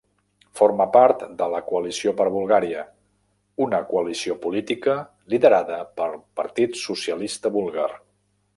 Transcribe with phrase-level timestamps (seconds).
[0.59, 2.85] Forma part de la Coalició per Bulgària,
[3.67, 4.97] una coalició política
[5.35, 7.91] liderada pel Partit Socialista Búlgar.